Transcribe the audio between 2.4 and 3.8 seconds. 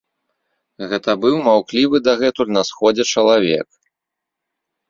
на сходзе чалавек.